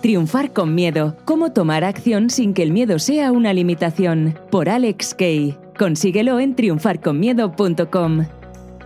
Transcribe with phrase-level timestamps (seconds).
[0.00, 1.16] Triunfar con miedo.
[1.24, 4.38] Cómo tomar acción sin que el miedo sea una limitación.
[4.50, 5.56] Por Alex Kay.
[5.78, 8.26] Consíguelo en triunfarconmiedo.com.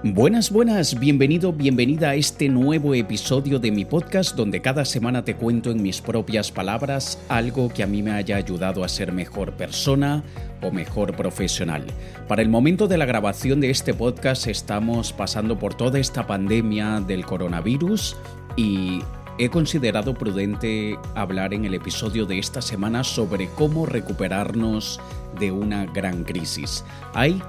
[0.04, 5.35] Buenas, buenas, bienvenido, bienvenida a este nuevo episodio de mi podcast donde cada semana te
[5.35, 9.54] cuento en mis propias palabras algo que a mí me haya ayudado a ser mejor
[9.54, 10.22] persona
[10.63, 11.85] o mejor profesional.
[12.29, 17.01] Para el momento de la grabación de este podcast estamos pasando por toda esta pandemia
[17.01, 18.16] del coronavirus
[18.56, 19.01] y
[19.38, 25.01] he considerado prudente hablar en el episodio de esta semana sobre cómo recuperarnos
[25.38, 26.84] de una gran crisis.
[27.15, 27.41] Hay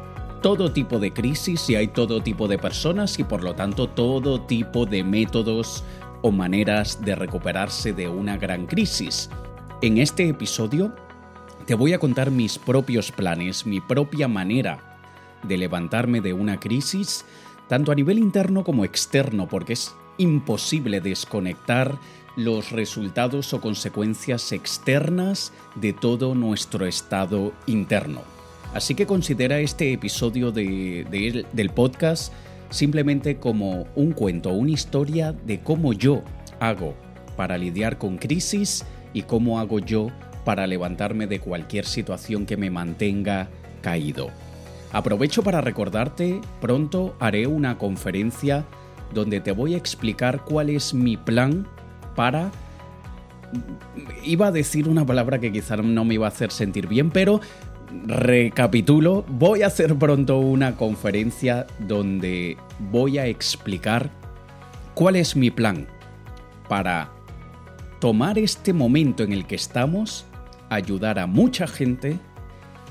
[0.41, 4.41] todo tipo de crisis y hay todo tipo de personas y por lo tanto todo
[4.41, 5.83] tipo de métodos
[6.21, 9.30] o maneras de recuperarse de una gran crisis.
[9.81, 10.94] En este episodio
[11.66, 14.99] te voy a contar mis propios planes, mi propia manera
[15.44, 17.25] de levantarme de una crisis,
[17.67, 21.98] tanto a nivel interno como externo, porque es imposible desconectar
[22.36, 28.22] los resultados o consecuencias externas de todo nuestro estado interno.
[28.73, 32.31] Así que considera este episodio del podcast
[32.70, 36.22] simplemente como un cuento, una historia de cómo yo
[36.59, 36.94] hago
[37.36, 40.11] para lidiar con crisis y cómo hago yo
[40.45, 43.50] para levantarme de cualquier situación que me mantenga
[43.81, 44.30] caído.
[44.92, 48.66] Aprovecho para recordarte, pronto haré una conferencia
[49.13, 51.67] donde te voy a explicar cuál es mi plan
[52.15, 52.52] para...
[54.23, 57.41] Iba a decir una palabra que quizá no me iba a hacer sentir bien, pero
[58.05, 62.57] recapitulo, voy a hacer pronto una conferencia donde
[62.91, 64.11] voy a explicar
[64.93, 65.87] cuál es mi plan
[66.67, 67.09] para
[67.99, 70.25] tomar este momento en el que estamos,
[70.69, 72.19] ayudar a mucha gente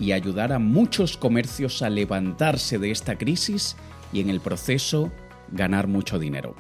[0.01, 3.77] y ayudar a muchos comercios a levantarse de esta crisis
[4.13, 5.11] y en el proceso
[5.53, 6.55] ganar mucho dinero.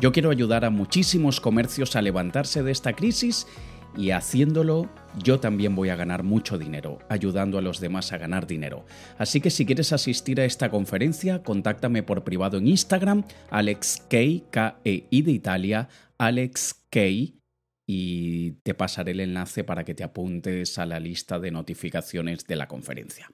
[0.00, 3.46] Yo quiero ayudar a muchísimos comercios a levantarse de esta crisis
[3.96, 4.88] y haciéndolo
[5.22, 8.84] yo también voy a ganar mucho dinero, ayudando a los demás a ganar dinero.
[9.18, 15.22] Así que si quieres asistir a esta conferencia, contáctame por privado en Instagram, AlexK, K-E-I
[15.22, 16.96] de Italia, AlexK,
[17.86, 22.54] y te pasaré el enlace para que te apuntes a la lista de notificaciones de
[22.54, 23.28] la conferencia.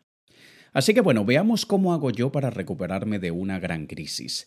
[0.73, 4.47] Así que bueno, veamos cómo hago yo para recuperarme de una gran crisis.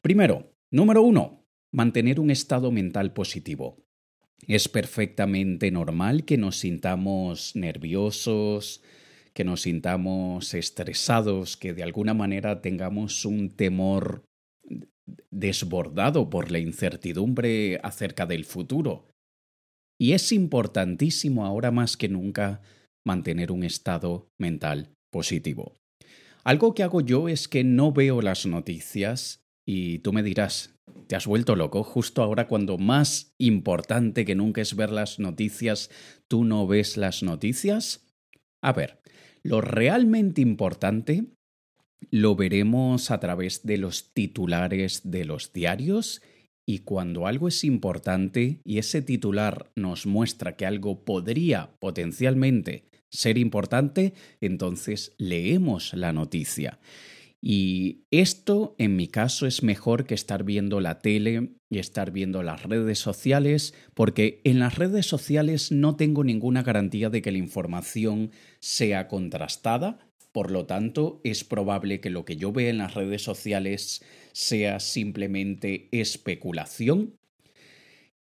[0.00, 3.84] Primero, número uno, mantener un estado mental positivo.
[4.46, 8.82] Es perfectamente normal que nos sintamos nerviosos,
[9.32, 14.24] que nos sintamos estresados, que de alguna manera tengamos un temor
[15.30, 19.08] desbordado por la incertidumbre acerca del futuro.
[19.98, 22.60] Y es importantísimo ahora más que nunca
[23.04, 25.74] mantener un estado mental positivo.
[26.44, 30.74] Algo que hago yo es que no veo las noticias y tú me dirás,
[31.08, 31.82] ¿te has vuelto loco?
[31.82, 35.90] Justo ahora cuando más importante que nunca es ver las noticias,
[36.28, 38.06] ¿tú no ves las noticias?
[38.62, 39.00] A ver,
[39.42, 41.24] lo realmente importante
[42.10, 46.22] lo veremos a través de los titulares de los diarios
[46.68, 53.38] y cuando algo es importante y ese titular nos muestra que algo podría potencialmente ser
[53.38, 56.78] importante, entonces leemos la noticia.
[57.48, 62.42] Y esto, en mi caso, es mejor que estar viendo la tele y estar viendo
[62.42, 67.38] las redes sociales, porque en las redes sociales no tengo ninguna garantía de que la
[67.38, 70.00] información sea contrastada.
[70.32, 74.80] Por lo tanto, es probable que lo que yo vea en las redes sociales sea
[74.80, 77.14] simplemente especulación.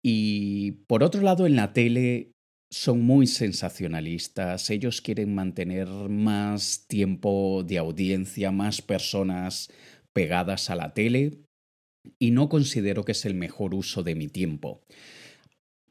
[0.02, 2.32] Y por otro lado, en la tele
[2.72, 9.70] son muy sensacionalistas, ellos quieren mantener más tiempo de audiencia, más personas
[10.14, 11.42] pegadas a la tele
[12.18, 14.80] y no considero que es el mejor uso de mi tiempo.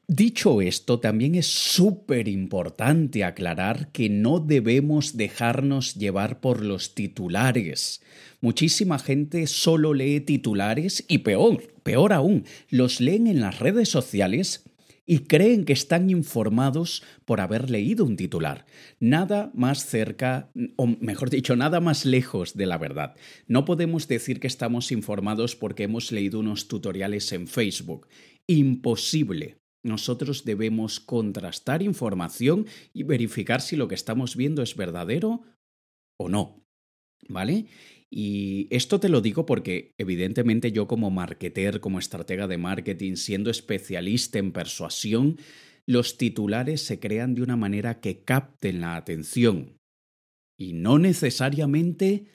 [0.08, 8.02] Dicho esto, también es súper importante aclarar que no debemos dejarnos llevar por los titulares.
[8.40, 14.64] Muchísima gente solo lee titulares y peor, peor aún, los leen en las redes sociales
[15.06, 18.66] y creen que están informados por haber leído un titular.
[19.00, 23.16] Nada más cerca, o mejor dicho, nada más lejos de la verdad.
[23.46, 28.08] No podemos decir que estamos informados porque hemos leído unos tutoriales en Facebook.
[28.46, 29.58] Imposible.
[29.82, 35.42] Nosotros debemos contrastar información y verificar si lo que estamos viendo es verdadero
[36.16, 36.64] o no.
[37.28, 37.66] ¿Vale?
[38.14, 43.50] Y esto te lo digo porque evidentemente yo como marketer, como estratega de marketing, siendo
[43.50, 45.38] especialista en persuasión,
[45.88, 49.78] los titulares se crean de una manera que capten la atención
[50.58, 52.26] y no necesariamente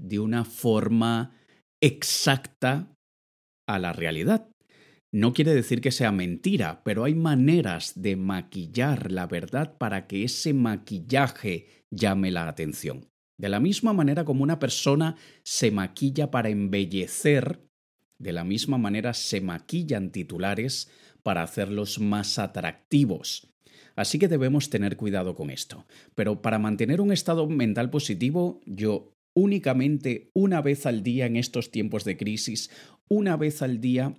[0.00, 1.36] de una forma
[1.82, 2.94] exacta
[3.68, 4.50] a la realidad.
[5.12, 10.24] No quiere decir que sea mentira, pero hay maneras de maquillar la verdad para que
[10.24, 13.06] ese maquillaje llame la atención.
[13.38, 17.60] De la misma manera como una persona se maquilla para embellecer,
[18.18, 20.90] de la misma manera se maquillan titulares
[21.22, 23.52] para hacerlos más atractivos.
[23.94, 25.86] Así que debemos tener cuidado con esto.
[26.14, 31.70] Pero para mantener un estado mental positivo, yo únicamente una vez al día en estos
[31.70, 32.70] tiempos de crisis,
[33.08, 34.14] una vez al día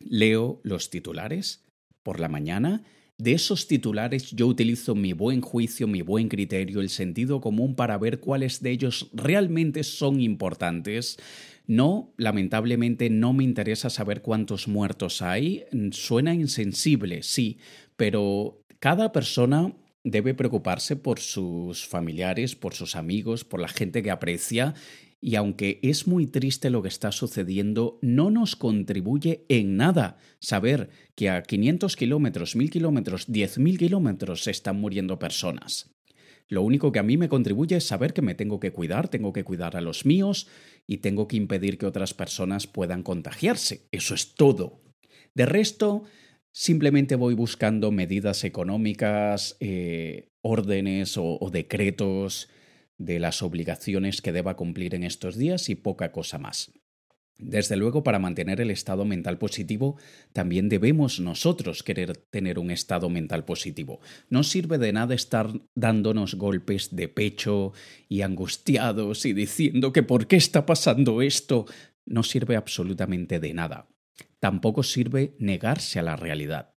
[0.00, 1.64] leo los titulares
[2.02, 2.84] por la mañana
[3.18, 7.98] de esos titulares yo utilizo mi buen juicio, mi buen criterio, el sentido común para
[7.98, 11.18] ver cuáles de ellos realmente son importantes.
[11.66, 15.64] No, lamentablemente no me interesa saber cuántos muertos hay.
[15.90, 17.58] Suena insensible, sí,
[17.96, 19.74] pero cada persona
[20.04, 24.74] debe preocuparse por sus familiares, por sus amigos, por la gente que aprecia
[25.20, 30.90] y aunque es muy triste lo que está sucediendo, no nos contribuye en nada saber
[31.16, 35.90] que a 500 kilómetros, 1000 kilómetros, 10.000 kilómetros están muriendo personas.
[36.46, 39.32] Lo único que a mí me contribuye es saber que me tengo que cuidar, tengo
[39.32, 40.46] que cuidar a los míos
[40.86, 43.88] y tengo que impedir que otras personas puedan contagiarse.
[43.90, 44.80] Eso es todo.
[45.34, 46.04] De resto,
[46.52, 52.48] simplemente voy buscando medidas económicas, eh, órdenes o decretos
[52.98, 56.72] de las obligaciones que deba cumplir en estos días y poca cosa más.
[57.38, 59.96] Desde luego, para mantener el estado mental positivo,
[60.32, 64.00] también debemos nosotros querer tener un estado mental positivo.
[64.28, 67.72] No sirve de nada estar dándonos golpes de pecho
[68.08, 71.66] y angustiados y diciendo que por qué está pasando esto.
[72.04, 73.88] No sirve absolutamente de nada.
[74.40, 76.74] Tampoco sirve negarse a la realidad.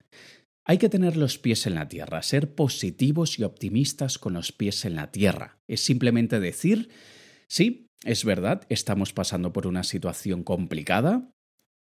[0.71, 4.85] Hay que tener los pies en la tierra, ser positivos y optimistas con los pies
[4.85, 5.59] en la tierra.
[5.67, 6.91] Es simplemente decir,
[7.49, 11.29] sí, es verdad, estamos pasando por una situación complicada.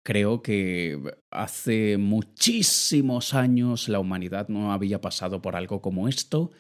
[0.04, 1.00] Creo que
[1.32, 6.52] hace muchísimos años la humanidad no había pasado por algo como esto,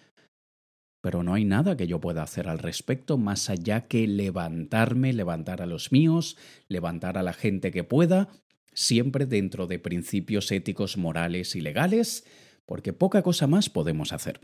[1.02, 5.62] pero no hay nada que yo pueda hacer al respecto más allá que levantarme, levantar
[5.62, 6.38] a los míos,
[6.70, 8.30] levantar a la gente que pueda
[8.74, 12.25] siempre dentro de principios éticos, morales y legales,
[12.66, 14.40] porque poca cosa más podemos hacer.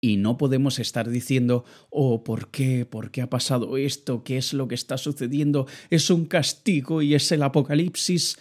[0.00, 2.86] Y no podemos estar diciendo, oh, ¿por qué?
[2.86, 4.22] ¿Por qué ha pasado esto?
[4.22, 5.66] ¿Qué es lo que está sucediendo?
[5.88, 8.38] Es un castigo y es el apocalipsis.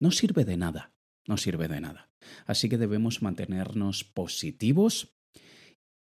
[0.00, 0.92] No sirve de nada,
[1.26, 2.10] no sirve de nada.
[2.44, 5.14] Así que debemos mantenernos positivos,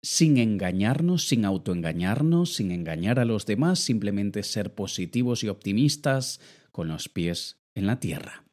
[0.02, 6.40] sin engañarnos, sin autoengañarnos, sin engañar a los demás, simplemente ser positivos y optimistas
[6.72, 8.46] con los pies en la tierra.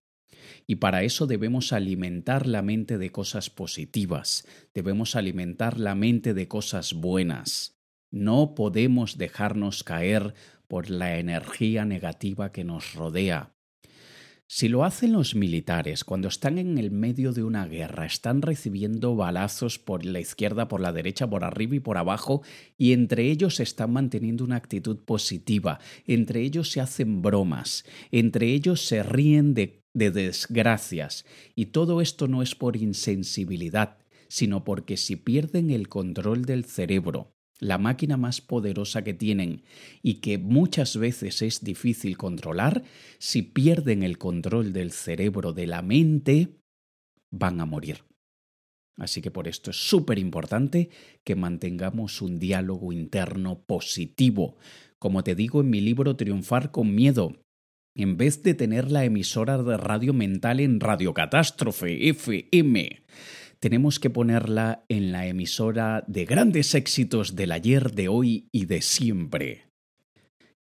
[0.66, 6.48] Y para eso debemos alimentar la mente de cosas positivas, debemos alimentar la mente de
[6.48, 7.78] cosas buenas.
[8.10, 10.34] No podemos dejarnos caer
[10.68, 13.54] por la energía negativa que nos rodea.
[14.54, 19.16] Si lo hacen los militares cuando están en el medio de una guerra, están recibiendo
[19.16, 22.42] balazos por la izquierda, por la derecha, por arriba y por abajo,
[22.76, 28.84] y entre ellos están manteniendo una actitud positiva, entre ellos se hacen bromas, entre ellos
[28.84, 33.96] se ríen de, de desgracias, y todo esto no es por insensibilidad,
[34.28, 39.62] sino porque si pierden el control del cerebro, la máquina más poderosa que tienen
[40.02, 42.82] y que muchas veces es difícil controlar,
[43.18, 46.56] si pierden el control del cerebro, de la mente,
[47.30, 48.04] van a morir.
[48.96, 50.90] Así que por esto es súper importante
[51.24, 54.56] que mantengamos un diálogo interno positivo.
[54.98, 57.42] Como te digo en mi libro Triunfar con Miedo,
[57.94, 63.02] en vez de tener la emisora de radio mental en Radio Catástrofe FM,
[63.62, 68.82] tenemos que ponerla en la emisora de grandes éxitos del ayer, de hoy y de
[68.82, 69.68] siempre.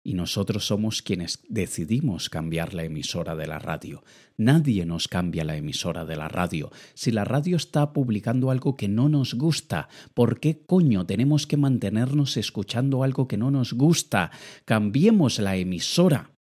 [0.04, 4.04] Y nosotros somos quienes decidimos cambiar la emisora de la radio.
[4.38, 6.72] Nadie nos cambia la emisora de la radio.
[6.94, 11.58] Si la radio está publicando algo que no nos gusta, ¿por qué coño tenemos que
[11.58, 14.30] mantenernos escuchando algo que no nos gusta?
[14.64, 16.36] Cambiemos la emisora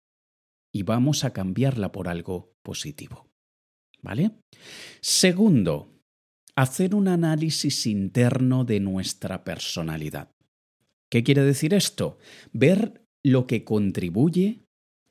[0.75, 3.31] y vamos a cambiarla por algo positivo.
[4.02, 4.33] ¿Vale?
[5.00, 6.00] Segundo,
[6.61, 10.29] hacer un análisis interno de nuestra personalidad.
[11.09, 12.19] ¿Qué quiere decir esto?
[12.52, 14.67] Ver lo que contribuye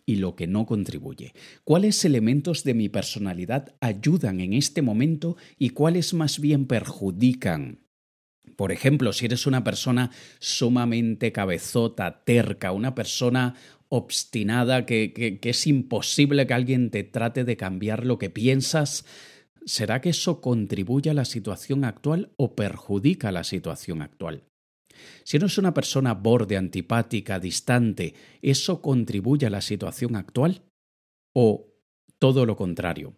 [0.06, 1.34] y lo que no contribuye.
[1.64, 7.80] ¿Cuáles elementos de mi personalidad ayudan en este momento y cuáles más bien perjudican?
[8.56, 13.56] Por ejemplo, si eres una persona sumamente cabezota, terca, una persona
[13.88, 19.06] obstinada, que, es imposible que alguien te trate de cambiar lo que piensas,
[19.66, 24.44] ¿será que eso contribuye a la situación actual o perjudica la situación actual?
[25.24, 30.64] Si eres una persona borde, antipática, distante, ¿eso contribuye a la situación actual?
[31.34, 31.68] ¿O
[32.18, 33.16] todo lo contrario?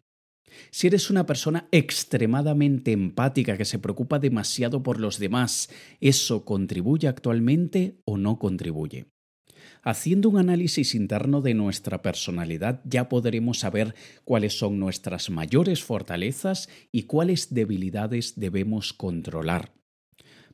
[0.69, 5.69] Si eres una persona extremadamente empática que se preocupa demasiado por los demás,
[5.99, 9.07] ¿eso contribuye actualmente o no contribuye?
[9.83, 16.69] Haciendo un análisis interno de nuestra personalidad ya podremos saber cuáles son nuestras mayores fortalezas
[16.91, 19.73] y cuáles debilidades debemos controlar.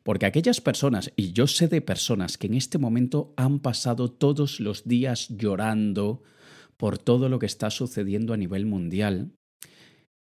[0.04, 4.62] Porque aquellas personas, y yo sé de personas que en este momento han pasado todos
[4.62, 6.24] los días llorando
[6.78, 9.34] por todo lo que está sucediendo a nivel mundial,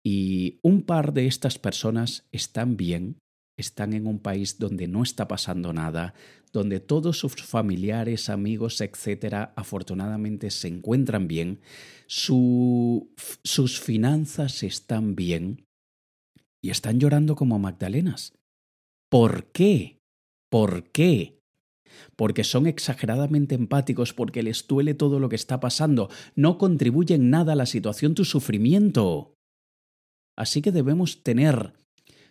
[0.04, 3.16] y un par de estas personas están bien,
[3.58, 6.14] están en un país donde no está pasando nada,
[6.52, 11.60] donde todos sus familiares, amigos, etcétera, afortunadamente se encuentran bien,
[12.06, 15.64] sus finanzas están bien
[16.62, 18.34] y están llorando como Magdalenas.
[19.10, 19.98] ¿Por qué?
[20.50, 21.38] ¿Por qué?
[22.16, 27.52] Porque son exageradamente empáticos, porque les duele todo lo que está pasando, no contribuyen nada
[27.52, 29.34] a la situación tu sufrimiento.
[30.36, 31.74] Así que debemos tener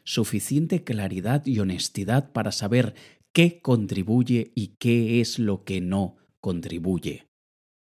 [0.04, 2.96] suficiente claridad y honestidad para saber
[3.34, 7.28] qué contribuye y qué es lo que no contribuye.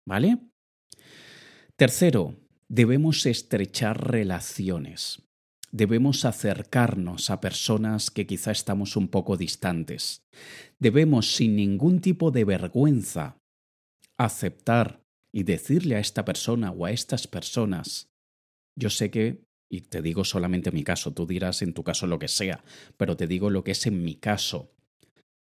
[0.08, 0.40] ¿Vale?
[1.76, 2.36] Tercero,
[2.68, 5.24] debemos estrechar relaciones.
[5.72, 10.24] Debemos acercarnos a personas que quizá estamos un poco distantes.
[10.80, 13.38] Debemos, sin ningún tipo de vergüenza,
[14.18, 18.10] aceptar y decirle a esta persona o a estas personas,
[18.76, 22.18] yo sé que y te digo solamente mi caso, tú dirás en tu caso lo
[22.18, 22.64] que sea,
[22.98, 24.74] pero te digo lo que es en mi caso.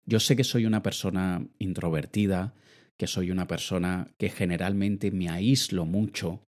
[0.08, 2.54] Yo sé que soy una persona introvertida,
[2.96, 6.46] que soy una persona que generalmente me aíslo mucho.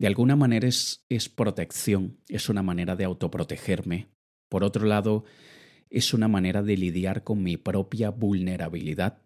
[0.00, 4.08] De alguna manera es, es protección, es una manera de autoprotegerme.
[4.48, 5.24] Por otro lado,
[5.88, 9.22] es una manera de lidiar con mi propia vulnerabilidad.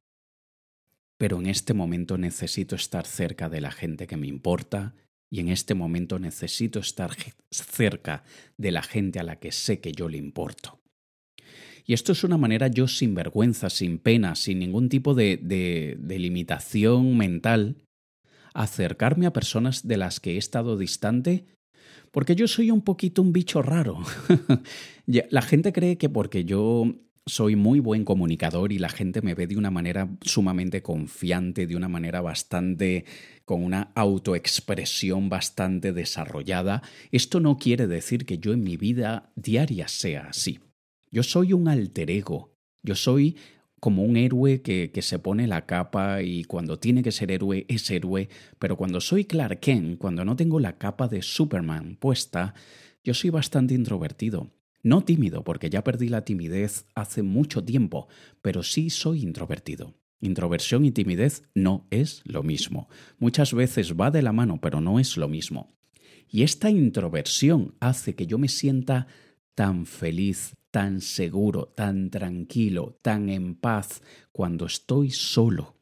[1.17, 4.95] Pero en este momento necesito estar cerca de la gente que me importa,
[5.31, 7.13] y en este momento necesito estar
[7.51, 8.25] cerca
[8.59, 10.84] de la gente a la que sé que yo le importo.
[11.87, 16.19] Y esto es una manera yo sin vergüenza, sin pena, sin ningún tipo de, de,
[16.19, 17.77] limitación mental,
[18.55, 21.45] acercarme a personas de las que he estado distante,
[22.11, 23.99] porque yo soy un poquito un bicho raro.
[25.07, 26.95] la gente cree que porque yo
[27.27, 31.77] soy muy buen comunicador y la gente me ve de una manera sumamente confiante, de
[31.77, 33.05] una manera bastante
[33.45, 36.83] con una autoexpresión bastante desarrollada.
[37.13, 40.61] Esto no quiere decir que yo en mi vida diaria sea así.
[41.15, 42.57] Yo soy un alter ego.
[42.83, 43.37] Yo soy
[43.79, 47.67] como un héroe que, que, se pone la capa y cuando tiene que ser héroe
[47.69, 48.29] es héroe,
[48.59, 52.53] pero cuando soy Clark Kent, cuando no tengo la capa de Superman puesta,
[53.05, 54.51] yo soy bastante introvertido.
[54.83, 58.09] No tímido, porque ya perdí la timidez hace mucho tiempo,
[58.43, 59.95] pero sí soy introvertido.
[60.21, 62.89] Introversión y timidez no es lo mismo.
[63.19, 65.77] Muchas veces va de la mano, pero no es lo mismo.
[66.29, 69.07] Y esta introversión hace que yo me sienta
[69.55, 74.03] tan feliz, tan seguro, tan tranquilo, tan en paz
[74.33, 75.77] cuando estoy solo,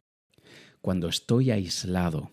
[0.83, 2.31] cuando estoy aislado,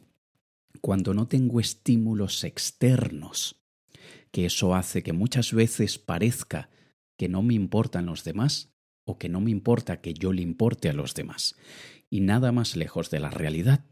[0.81, 3.55] cuando no tengo estímulos externos
[4.33, 6.69] que eso hace que muchas veces parezca
[7.15, 8.73] que no me importan los demás
[9.05, 11.55] o que no me importa que yo le importe a los demás.
[12.09, 13.85] Y nada más lejos de la realidad.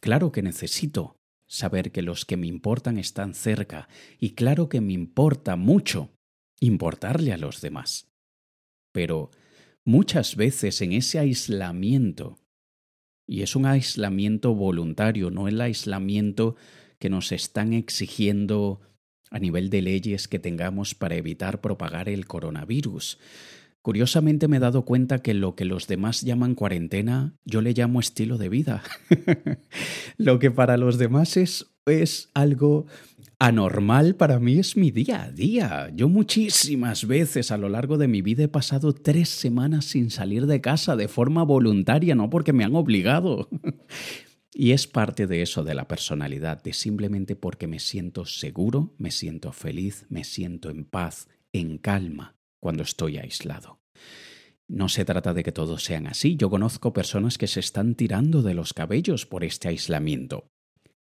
[0.00, 4.92] Claro que necesito saber que los que me importan están cerca y claro que me
[4.92, 6.10] importa mucho
[6.60, 8.09] importarle a los demás.
[8.92, 9.30] Pero
[9.84, 12.38] muchas veces en ese aislamiento,
[13.26, 16.56] y es un aislamiento voluntario, no el aislamiento
[16.98, 18.80] que nos están exigiendo
[19.30, 23.18] a nivel de leyes que tengamos para evitar propagar el coronavirus.
[23.82, 28.00] Curiosamente me he dado cuenta que lo que los demás llaman cuarentena, yo le llamo
[28.00, 28.82] estilo de vida.
[30.18, 32.86] lo que para los demás es, es algo
[33.40, 35.90] anormal, para mí es mi día a día.
[35.94, 40.46] Yo muchísimas veces a lo largo de mi vida he pasado tres semanas sin salir
[40.46, 43.48] de casa de forma voluntaria, no porque me han obligado.
[44.52, 49.12] Y es parte de eso, de la personalidad, de simplemente porque me siento seguro, me
[49.12, 53.80] siento feliz, me siento en paz, en calma, cuando estoy aislado.
[54.66, 58.42] No se trata de que todos sean así, yo conozco personas que se están tirando
[58.42, 60.50] de los cabellos por este aislamiento,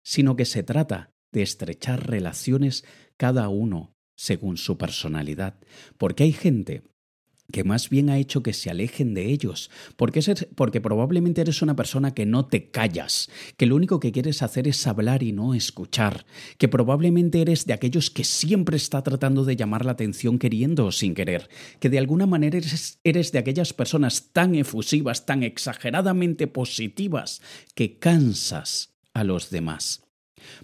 [0.04, 2.86] sino que se trata de estrechar relaciones
[3.18, 5.60] cada uno según su personalidad,
[5.98, 6.84] porque hay gente
[7.52, 10.22] que más bien ha hecho que se alejen de ellos, porque,
[10.56, 14.68] porque probablemente eres una persona que no te callas, que lo único que quieres hacer
[14.68, 16.26] es hablar y no escuchar,
[16.58, 20.92] que probablemente eres de aquellos que siempre está tratando de llamar la atención queriendo o
[20.92, 26.48] sin querer, que de alguna manera eres, eres de aquellas personas tan efusivas, tan exageradamente
[26.48, 27.42] positivas,
[27.76, 30.05] que cansas a los demás.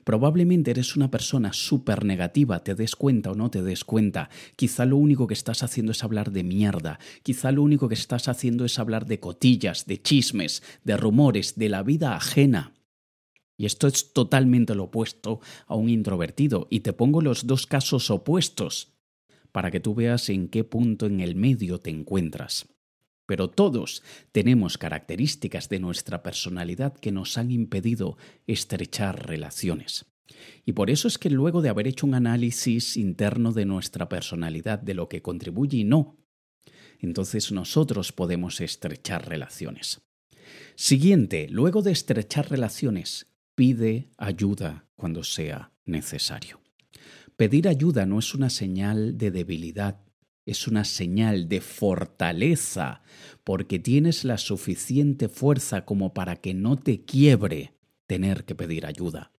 [0.04, 4.30] Probablemente eres una persona súper negativa, te des cuenta o no te des cuenta.
[4.56, 7.00] Quizá lo único que estás haciendo es hablar de mierda.
[7.24, 11.70] Quizá lo único que estás haciendo es hablar de cotillas, de chismes, de rumores, de
[11.70, 12.74] la vida ajena.
[13.58, 16.68] Y esto es totalmente lo opuesto a un introvertido.
[16.70, 18.94] Y te pongo los dos casos opuestos
[19.52, 22.68] para que tú veas en qué punto en el medio te encuentras.
[23.32, 30.06] Pero todos tenemos características de nuestra personalidad que nos han impedido estrechar relaciones.
[30.66, 34.80] Y por eso es que luego de haber hecho un análisis interno de nuestra personalidad,
[34.80, 36.18] de lo que contribuye y no,
[37.00, 40.02] entonces nosotros podemos estrechar relaciones.
[40.76, 46.60] Siguiente, luego de estrechar relaciones, pide ayuda cuando sea necesario.
[47.38, 50.02] Pedir ayuda no es una señal de debilidad,
[50.46, 53.04] es una señal de fortaleza,
[53.44, 57.74] porque tienes la suficiente fuerza como para que no te quiebre
[58.08, 59.32] tener que pedir ayuda.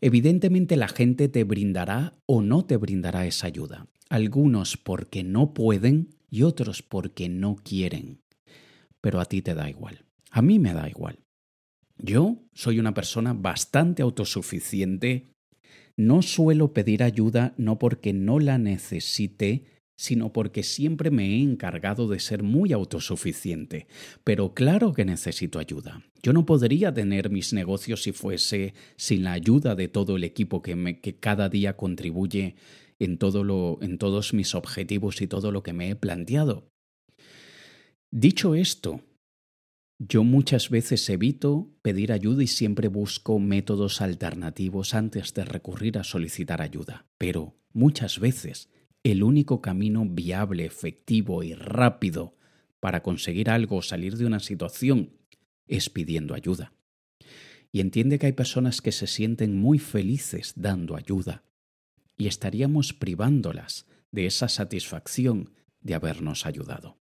[0.00, 6.10] Evidentemente la gente te brindará o no te brindará esa ayuda, algunos porque no pueden
[6.28, 8.20] y otros porque no quieren.
[9.00, 11.18] Pero a ti te da igual, a mí me da igual.
[11.98, 15.28] Yo soy una persona bastante autosuficiente,
[15.96, 19.66] no suelo pedir ayuda no porque no la necesite,
[19.96, 23.86] sino porque siempre me he encargado de ser muy autosuficiente.
[24.24, 26.02] Pero claro que necesito ayuda.
[26.22, 30.62] Yo no podría tener mis negocios si fuese sin la ayuda de todo el equipo
[30.62, 32.56] que, me, que cada día contribuye
[32.98, 36.68] en, todo lo, en todos mis objetivos y todo lo que me he planteado.
[38.10, 39.00] Dicho esto,
[39.98, 46.04] yo muchas veces evito pedir ayuda y siempre busco métodos alternativos antes de recurrir a
[46.04, 48.68] solicitar ayuda, pero muchas veces
[49.04, 52.36] el único camino viable, efectivo y rápido
[52.80, 55.16] para conseguir algo o salir de una situación
[55.66, 56.72] es pidiendo ayuda.
[57.72, 61.42] Y entiende que hay personas que se sienten muy felices dando ayuda,
[62.16, 67.01] y estaríamos privándolas de esa satisfacción de habernos ayudado.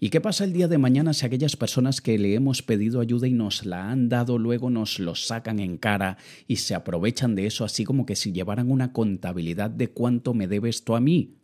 [0.00, 3.28] ¿Y qué pasa el día de mañana si aquellas personas que le hemos pedido ayuda
[3.28, 7.46] y nos la han dado luego nos lo sacan en cara y se aprovechan de
[7.46, 11.38] eso así como que si llevaran una contabilidad de cuánto me debe esto a mí?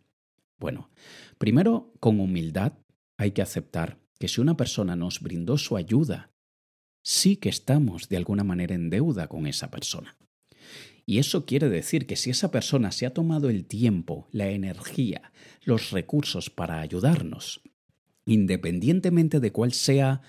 [0.59, 0.89] Bueno,
[1.37, 2.73] primero, con humildad
[3.17, 6.31] hay que aceptar que si una persona nos brindó su ayuda,
[7.03, 10.17] sí que estamos de alguna manera en deuda con esa persona.
[11.05, 15.31] Y eso quiere decir que si esa persona se ha tomado el tiempo, la energía,
[15.63, 17.61] los recursos para ayudarnos,
[18.31, 20.21] independientemente de cuál sea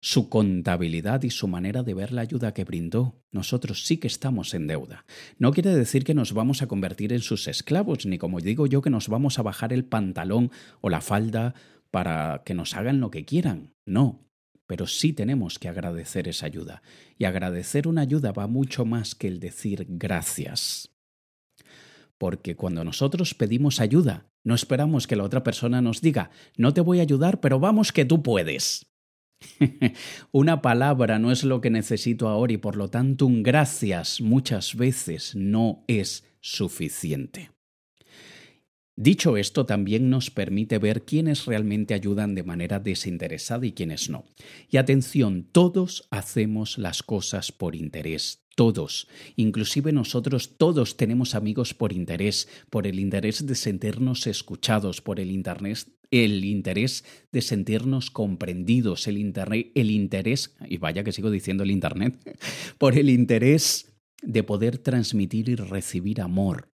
[0.00, 4.54] su contabilidad y su manera de ver la ayuda que brindó, nosotros sí que estamos
[4.54, 5.04] en deuda.
[5.38, 8.80] No quiere decir que nos vamos a convertir en sus esclavos, ni como digo yo
[8.80, 11.54] que nos vamos a bajar el pantalón o la falda
[11.90, 13.74] para que nos hagan lo que quieran.
[13.84, 14.28] No,
[14.66, 16.82] pero sí tenemos que agradecer esa ayuda.
[17.16, 20.90] Y agradecer una ayuda va mucho más que el decir gracias.
[22.18, 26.80] Porque cuando nosotros pedimos ayuda, no esperamos que la otra persona nos diga, no te
[26.80, 28.86] voy a ayudar, pero vamos que tú puedes.
[30.32, 34.74] Una palabra no es lo que necesito ahora y por lo tanto un gracias muchas
[34.74, 37.50] veces no es suficiente.
[38.96, 44.24] Dicho esto, también nos permite ver quiénes realmente ayudan de manera desinteresada y quiénes no.
[44.68, 51.92] Y atención, todos hacemos las cosas por interés, todos, inclusive nosotros todos tenemos amigos por
[51.92, 59.06] interés, por el interés de sentirnos escuchados, por el internet, el interés de sentirnos comprendidos,
[59.06, 62.18] el, internet, el interés, y vaya que sigo diciendo el internet,
[62.78, 66.72] por el interés de poder transmitir y recibir amor,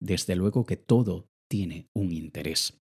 [0.00, 2.81] desde luego que todo tiene un interés.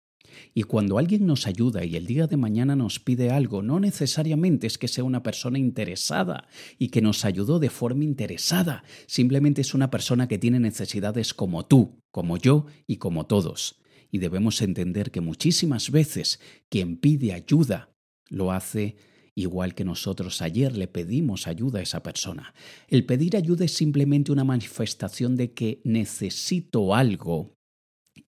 [0.54, 4.68] Y cuando alguien nos ayuda y el día de mañana nos pide algo, no necesariamente
[4.68, 6.48] es que sea una persona interesada
[6.78, 11.66] y que nos ayudó de forma interesada, simplemente es una persona que tiene necesidades como
[11.66, 13.82] tú, como yo y como todos.
[14.12, 17.90] Y debemos entender que muchísimas veces quien pide ayuda
[18.30, 18.96] lo hace
[19.38, 22.56] igual que nosotros ayer le pedimos ayuda a esa persona.
[22.88, 27.54] El pedir ayuda es simplemente una manifestación de que necesito algo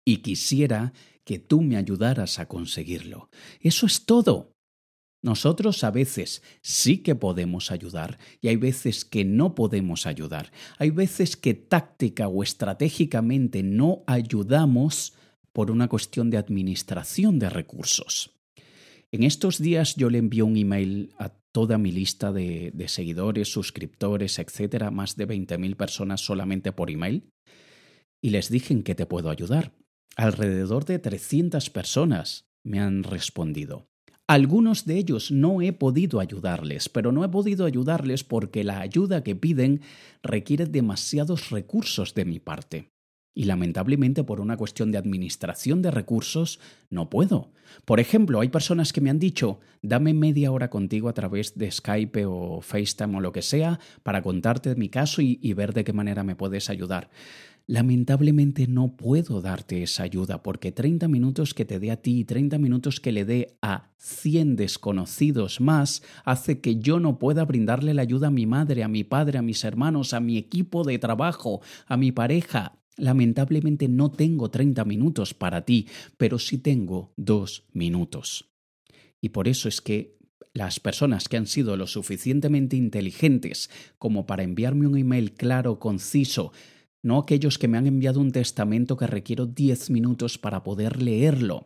[0.05, 0.93] y quisiera
[1.29, 3.29] que tú me ayudaras a conseguirlo.
[3.59, 4.55] Eso es todo.
[5.21, 10.51] Nosotros a veces sí que podemos ayudar y hay veces que no podemos ayudar.
[10.79, 15.13] Hay veces que táctica o estratégicamente no ayudamos
[15.53, 18.31] por una cuestión de administración de recursos.
[19.11, 24.39] En estos días yo le envío un email a toda mi lista de, seguidores, suscriptores,
[24.39, 27.29] etcétera, más de 20.000 personas solamente por email,
[28.19, 29.78] y les dije en qué te puedo ayudar.
[30.15, 33.87] Alrededor de 300 personas me han respondido.
[34.29, 39.23] Algunos de ellos no he podido ayudarles, pero no he podido ayudarles porque la ayuda
[39.23, 39.81] que piden
[40.21, 42.91] requiere demasiados recursos de mi parte.
[43.33, 46.59] Y lamentablemente por una cuestión de administración de recursos
[46.91, 47.53] no puedo.
[47.85, 51.71] Por ejemplo, hay personas que me han dicho, dame media hora contigo a través de
[51.71, 55.83] Skype o FaceTime o lo que sea para contarte mi caso y, y ver de
[55.83, 57.09] qué manera me puedes ayudar.
[57.69, 62.25] Lamentablemente no puedo darte esa ayuda porque 30 minutos que te dé a ti y
[62.25, 67.93] 30 minutos que le dé a 100 desconocidos más hace que yo no pueda brindarle
[67.93, 70.97] la ayuda a mi madre, a mi padre, a mis hermanos, a mi equipo de
[70.97, 77.65] trabajo, a mi pareja, Lamentablemente no tengo 30 minutos para ti, pero sí tengo dos
[77.71, 78.49] minutos.
[79.21, 80.17] Y por eso es que
[80.53, 86.51] las personas que han sido lo suficientemente inteligentes como para enviarme un email claro, conciso,
[87.01, 91.65] no aquellos que me han enviado un testamento que requiero 10 minutos para poder leerlo,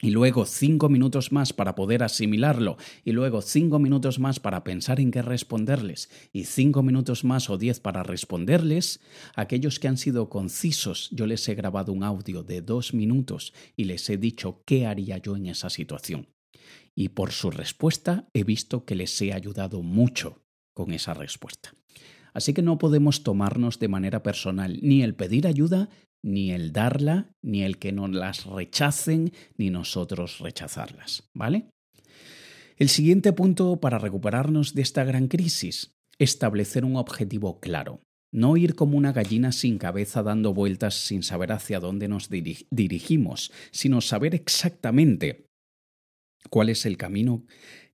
[0.00, 5.00] y luego cinco minutos más para poder asimilarlo, y luego cinco minutos más para pensar
[5.00, 9.00] en qué responderles, y cinco minutos más o diez para responderles,
[9.34, 13.84] aquellos que han sido concisos, yo les he grabado un audio de dos minutos y
[13.84, 16.28] les he dicho qué haría yo en esa situación.
[16.94, 20.42] Y por su respuesta he visto que les he ayudado mucho
[20.74, 21.77] con esa respuesta.
[22.38, 25.88] Así que no podemos tomarnos de manera personal ni el pedir ayuda
[26.22, 31.66] ni el darla, ni el que nos las rechacen, ni nosotros rechazarlas, ¿vale?
[32.76, 38.02] El siguiente punto para recuperarnos de esta gran crisis, establecer un objetivo claro.
[38.32, 43.50] No ir como una gallina sin cabeza dando vueltas sin saber hacia dónde nos dirigimos,
[43.72, 45.44] sino saber exactamente
[46.50, 47.44] cuál es el camino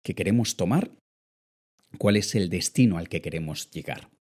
[0.02, 0.90] que queremos tomar,
[1.96, 4.13] cuál es el destino al que queremos llegar.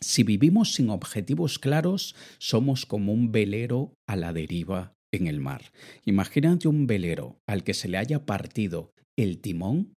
[0.00, 5.72] Si vivimos sin objetivos claros, somos como un velero a la deriva en el mar.
[6.04, 9.94] Imagínate un velero al que se le haya partido el timón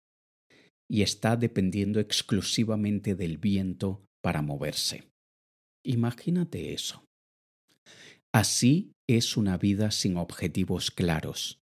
[0.89, 5.09] y está dependiendo exclusivamente del viento para moverse.
[5.85, 7.05] Imagínate eso.
[8.33, 11.59] Así es una vida sin objetivos claros,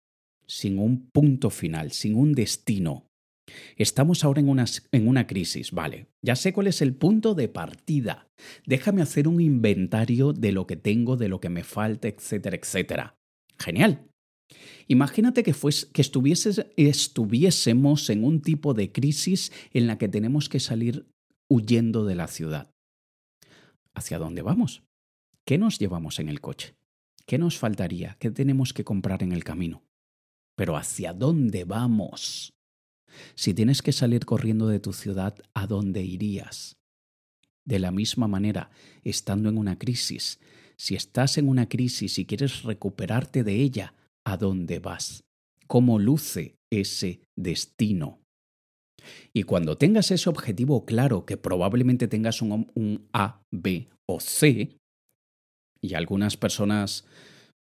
[0.48, 3.08] sin un punto final, sin un destino,
[3.78, 6.08] Estamos ahora en una, en una crisis, vale.
[6.22, 8.28] Ya sé cuál es el punto de partida.
[8.66, 13.16] Déjame hacer un inventario de lo que tengo, de lo que me falta, etcétera, etcétera.
[13.60, 14.08] Genial.
[14.88, 15.54] Imagínate que,
[15.94, 16.02] que
[16.76, 21.08] estuviésemos en un tipo de crisis en la que tenemos que salir
[21.50, 22.72] huyendo de la ciudad.
[23.94, 24.84] ¿Hacia dónde vamos?
[25.46, 26.76] ¿Qué nos llevamos en el coche?
[27.26, 28.18] ¿Qué nos faltaría?
[28.20, 29.84] ¿Qué tenemos que comprar en el camino?
[30.56, 32.54] Pero ¿hacia dónde vamos?
[33.36, 36.78] Si tienes que salir corriendo de tu ciudad, ¿a dónde irías?
[37.65, 38.71] De la misma manera,
[39.04, 40.39] estando en una crisis,
[40.78, 43.93] si estás en una crisis y quieres recuperarte de ella,
[44.26, 45.24] ¿a dónde vas?
[45.67, 48.19] ¿Cómo luce ese destino?
[49.34, 54.78] Y cuando tengas ese objetivo claro, que probablemente tengas un, un A, B o C,
[55.82, 57.06] y algunas personas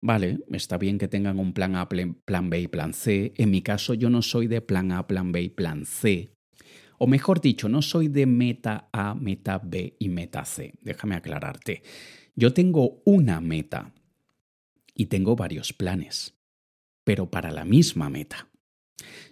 [0.06, 3.34] Vale, está bien que tengan un plan A, plan B y plan C.
[3.38, 6.30] En mi caso yo no soy de plan A, plan B y plan C.
[7.00, 10.76] O mejor dicho, no soy de meta A, meta B y meta C.
[10.82, 11.82] Déjame aclararte.
[12.36, 13.96] Yo tengo una meta
[14.94, 16.36] y tengo varios planes,
[17.04, 18.50] pero para la misma meta.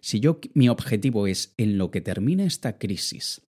[0.01, 3.47] Si yo mi objetivo es en lo que termina esta crisis,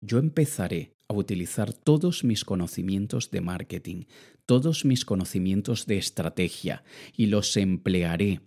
[0.00, 4.04] yo empezaré a utilizar todos mis conocimientos de marketing,
[4.46, 6.84] todos mis conocimientos de estrategia
[7.16, 8.40] y los emplearé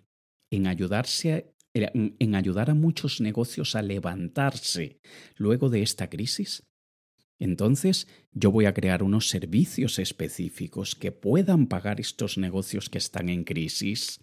[0.51, 5.01] en ayudarse en ayudar a muchos negocios a levantarse
[5.35, 6.63] luego de esta crisis?
[7.37, 13.27] Entonces yo voy a crear unos servicios específicos que puedan pagar estos negocios que están
[13.27, 14.21] en crisis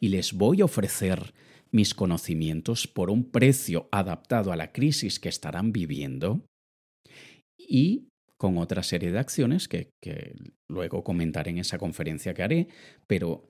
[0.00, 1.32] y les voy a ofrecer
[1.70, 6.44] mis conocimientos por un precio adaptado a la crisis que estarán viviendo
[7.68, 9.90] y con otra serie de acciones que,
[10.68, 12.68] luego comentaré en esa conferencia que haré,
[13.06, 13.48] pero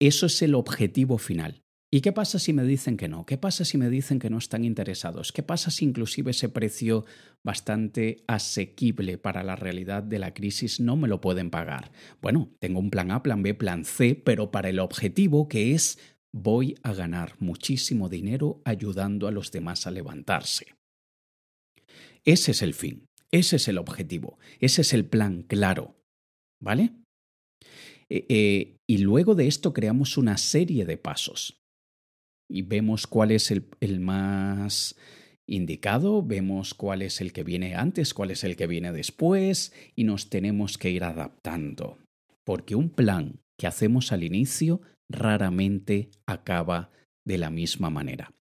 [0.00, 1.62] eso es el objetivo final.
[1.90, 3.24] ¿Y qué pasa si me dicen que no?
[3.24, 5.32] ¿Qué pasa si me dicen que no están interesados?
[5.32, 7.06] ¿Qué pasa si inclusive ese precio
[7.44, 11.92] bastante asequible para la realidad de la crisis no me lo pueden pagar?
[12.20, 15.98] Bueno, tengo un plan A, plan B, plan C, pero para el objetivo que es
[16.32, 20.66] voy a ganar muchísimo dinero ayudando a los demás a levantarse.
[22.24, 23.06] Ese es el fin.
[23.32, 25.96] Ese es el objetivo, ese es el plan claro.
[26.62, 26.92] ¿Vale?
[28.08, 31.60] Eh, eh, y luego de esto creamos una serie de pasos
[32.48, 34.96] y vemos cuál es el, el más
[35.48, 40.04] indicado, vemos cuál es el que viene antes, cuál es el que viene después y
[40.04, 41.98] nos tenemos que ir adaptando.
[42.44, 46.90] Porque un plan que hacemos al inicio raramente acaba
[47.26, 48.32] de la misma manera.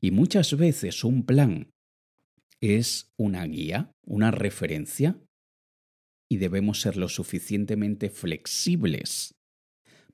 [0.00, 1.69] Y muchas veces un plan
[2.60, 5.18] es una guía, una referencia,
[6.30, 9.34] y debemos ser lo suficientemente flexibles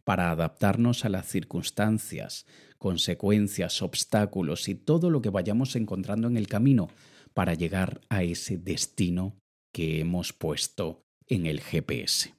[0.05, 2.47] para adaptarnos a las circunstancias,
[2.79, 6.89] consecuencias, obstáculos y todo lo que vayamos encontrando en el camino
[7.35, 9.37] para llegar a ese destino
[9.75, 12.35] que hemos puesto en el GPS.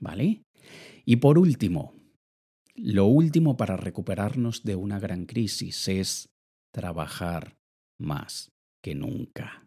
[0.00, 0.42] ¿Vale?
[1.04, 1.94] Y por último,
[2.76, 6.30] lo último para recuperarnos de una gran crisis es
[6.72, 7.56] trabajar
[7.98, 8.53] más
[8.84, 9.66] que nunca.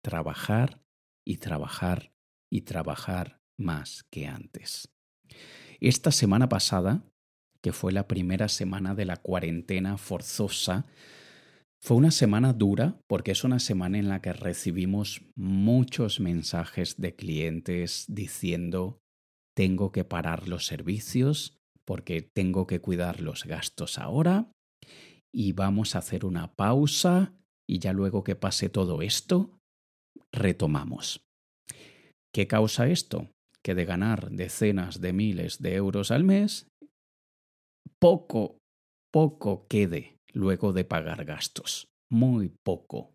[0.00, 0.80] Trabajar
[1.26, 2.12] y trabajar
[2.48, 4.88] y trabajar más que antes.
[5.80, 7.02] Esta semana pasada,
[7.60, 10.86] que fue la primera semana de la cuarentena forzosa,
[11.82, 17.16] fue una semana dura porque es una semana en la que recibimos muchos mensajes de
[17.16, 19.00] clientes diciendo
[19.56, 24.52] tengo que parar los servicios porque tengo que cuidar los gastos ahora
[25.32, 27.34] y vamos a hacer una pausa
[27.68, 29.58] y ya luego que pase todo esto
[30.32, 31.20] retomamos.
[32.32, 33.30] ¿Qué causa esto?
[33.62, 36.68] Que de ganar decenas de miles de euros al mes,
[38.00, 38.58] poco,
[39.12, 41.88] poco quede luego de pagar gastos.
[42.10, 43.12] Muy poco.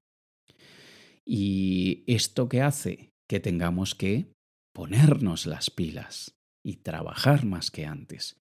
[1.25, 3.11] ¿Y esto qué hace?
[3.29, 4.31] Que tengamos que
[4.73, 6.35] ponernos las pilas
[6.65, 8.35] y trabajar más que antes.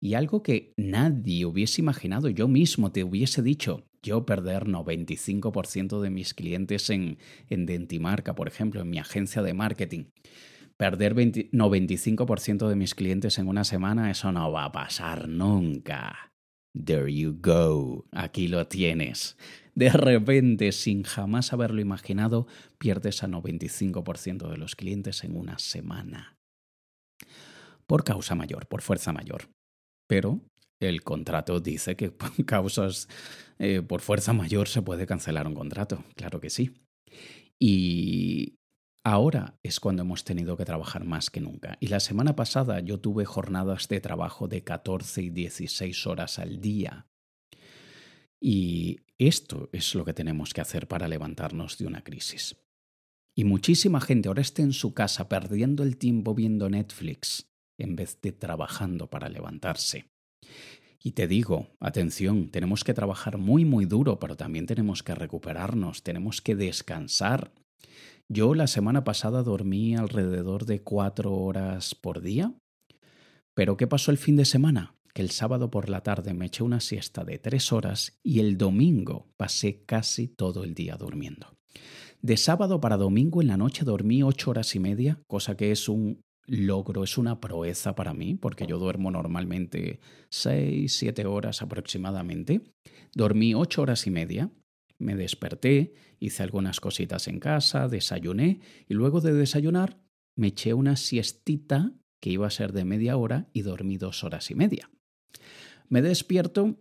[0.00, 6.10] Y algo que nadie hubiese imaginado, yo mismo te hubiese dicho, yo perder 95% de
[6.10, 10.04] mis clientes en, en Dentimarca, por ejemplo, en mi agencia de marketing.
[10.76, 16.32] Perder 95% de mis clientes en una semana, eso no va a pasar nunca.
[16.72, 19.36] There you go, aquí lo tienes.
[19.74, 22.46] De repente, sin jamás haberlo imaginado,
[22.78, 26.36] pierdes a 95% de los clientes en una semana.
[27.86, 29.50] Por causa mayor, por fuerza mayor.
[30.08, 30.40] Pero
[30.80, 33.08] el contrato dice que por causas
[33.58, 36.72] eh, por fuerza mayor se puede cancelar un contrato, claro que sí.
[37.58, 38.58] Y
[39.02, 41.76] ahora es cuando hemos tenido que trabajar más que nunca.
[41.80, 46.60] Y la semana pasada yo tuve jornadas de trabajo de 14 y 16 horas al
[46.60, 47.06] día.
[48.40, 52.56] Y esto es lo que tenemos que hacer para levantarnos de una crisis.
[53.34, 58.20] Y muchísima gente ahora está en su casa perdiendo el tiempo viendo Netflix en vez
[58.20, 60.06] de trabajando para levantarse.
[61.02, 66.02] Y te digo, atención, tenemos que trabajar muy, muy duro, pero también tenemos que recuperarnos,
[66.02, 67.52] tenemos que descansar.
[68.28, 72.52] Yo la semana pasada dormí alrededor de cuatro horas por día.
[73.54, 74.96] Pero ¿qué pasó el fin de semana?
[75.14, 78.58] Que el sábado por la tarde me eché una siesta de tres horas y el
[78.58, 81.56] domingo pasé casi todo el día durmiendo.
[82.20, 85.88] De sábado para domingo en la noche dormí ocho horas y media, cosa que es
[85.88, 92.62] un logro, es una proeza para mí, porque yo duermo normalmente 6, 7 horas aproximadamente.
[93.14, 94.50] Dormí 8 horas y media,
[94.98, 100.00] me desperté, hice algunas cositas en casa, desayuné y luego de desayunar
[100.36, 104.50] me eché una siestita que iba a ser de media hora y dormí dos horas
[104.50, 104.90] y media.
[105.88, 106.78] Me despierto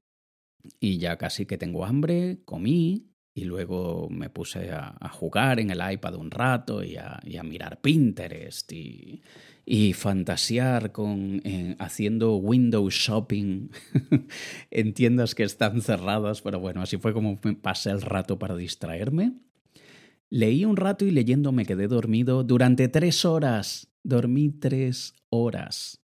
[0.79, 5.79] y ya casi que tengo hambre, comí, y luego me puse a, jugar en el
[5.91, 9.21] iPad un rato y a, mirar Pinterest y,
[9.69, 13.67] y fantasear con eh, haciendo window shopping
[14.71, 19.33] en tiendas que están cerradas, pero bueno, así fue como pasé el rato para distraerme.
[20.29, 23.89] Leí un rato y leyendo me quedé dormido durante tres horas.
[24.03, 26.01] Dormí tres horas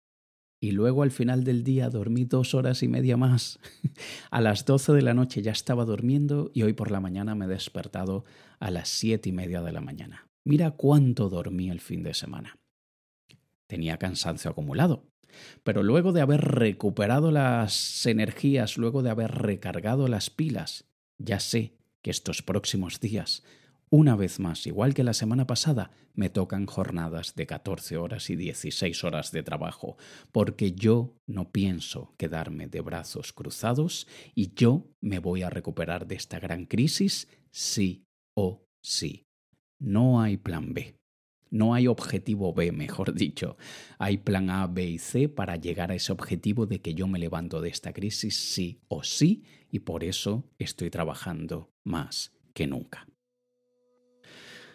[0.59, 3.59] y luego al final del día dormí dos horas y media más.
[4.31, 7.45] A las doce de la noche ya estaba durmiendo y hoy por la mañana me
[7.45, 8.25] he despertado
[8.59, 10.29] a las siete y media de la mañana.
[10.45, 12.60] Mira cuánto dormí el fin de semana.
[13.71, 15.05] Tenía cansancio acumulado,
[15.63, 21.77] pero luego de haber recuperado las energías, luego de haber recargado las pilas, ya sé
[22.01, 23.43] que estos próximos días
[23.89, 28.35] una vez más, igual que la semana pasada, me tocan jornadas de 14 horas y
[28.35, 29.95] 16 horas de trabajo,
[30.33, 34.05] porque yo no pienso quedarme de brazos cruzados
[34.35, 38.03] y yo me voy a recuperar de esta gran crisis sí
[38.33, 39.23] o sí.
[39.79, 41.00] No hay plan B.
[41.51, 43.57] No hay objetivo B, mejor dicho.
[43.99, 47.19] Hay plan A, B y C para llegar a ese objetivo de que yo me
[47.19, 53.07] levanto de esta crisis sí o sí y por eso estoy trabajando más que nunca.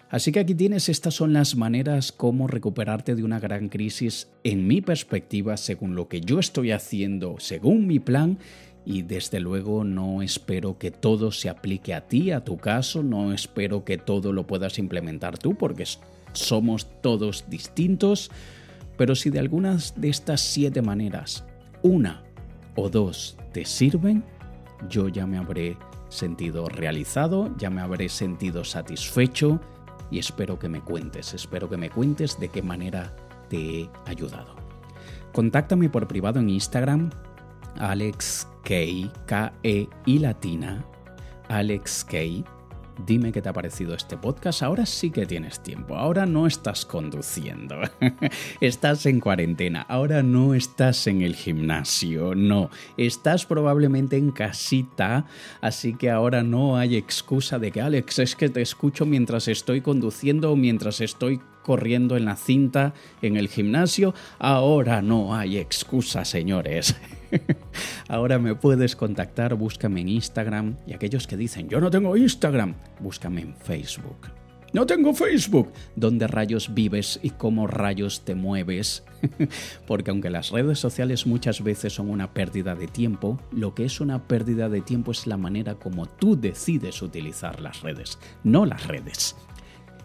[0.09, 4.69] Así que aquí tienes, estas son las maneras como recuperarte de una gran crisis en
[4.69, 8.39] mi perspectiva, según lo que yo estoy haciendo, según mi plan.
[8.85, 13.33] Y desde luego no espero que todo se aplique a ti, a tu caso, no
[13.33, 15.83] espero que todo lo puedas implementar tú, porque
[16.39, 18.31] somos todos distintos.
[18.97, 21.45] Pero si de algunas de estas siete maneras,
[21.83, 22.25] una
[22.77, 24.25] o dos te sirven,
[24.89, 25.77] yo ya me habré
[26.09, 29.61] sentido realizado, ya me habré sentido satisfecho
[30.11, 33.15] y espero que me cuentes, espero que me cuentes de qué manera
[33.49, 34.55] te he ayudado.
[35.33, 37.11] Contáctame por privado en Instagram,
[37.79, 40.85] Alex K, E y latina,
[41.49, 42.05] Alex
[43.05, 44.63] Dime qué te ha parecido este podcast.
[44.63, 45.97] Ahora sí que tienes tiempo.
[45.97, 47.77] Ahora no estás conduciendo.
[48.61, 49.83] estás en cuarentena.
[49.83, 52.35] Ahora no estás en el gimnasio.
[52.35, 52.71] No.
[52.97, 55.27] Estás probablemente en casita.
[55.61, 59.83] Así que ahora no hay excusa de que Alex es que te escucho mientras estoy
[59.83, 64.15] conduciendo o mientras estoy corriendo en la cinta en el gimnasio.
[64.39, 66.97] Ahora no hay excusa, señores.
[68.09, 72.75] Ahora me puedes contactar, búscame en Instagram y aquellos que dicen, yo no tengo Instagram,
[73.01, 74.29] búscame en Facebook.
[74.73, 75.73] No tengo Facebook.
[75.95, 79.05] ¿Dónde rayos vives y cómo rayos te mueves?
[79.87, 84.01] Porque aunque las redes sociales muchas veces son una pérdida de tiempo, lo que es
[84.01, 88.87] una pérdida de tiempo es la manera como tú decides utilizar las redes, no las
[88.87, 89.37] redes.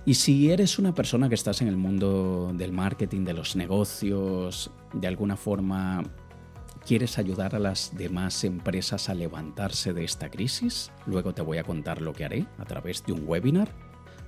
[0.05, 4.71] Y si eres una persona que estás en el mundo del marketing, de los negocios,
[4.93, 6.03] de alguna forma
[6.85, 10.91] ¿Quieres ayudar a las demás empresas a levantarse de esta crisis?
[11.05, 13.69] Luego te voy a contar lo que haré a través de un webinar.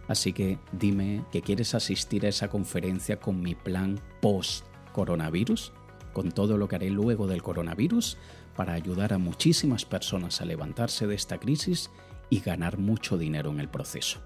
[0.08, 5.74] Así que dime que quieres asistir a esa conferencia con mi plan post-coronavirus,
[6.14, 8.18] con todo lo que haré luego del coronavirus,
[8.56, 11.90] para ayudar a muchísimas personas a levantarse de esta crisis
[12.30, 14.20] y ganar mucho dinero en el proceso.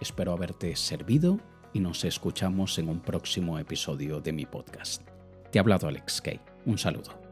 [0.00, 1.40] Espero haberte servido
[1.72, 5.02] y nos escuchamos en un próximo episodio de mi podcast.
[5.50, 6.40] Te ha hablado Alex Kay.
[6.66, 7.27] Un saludo.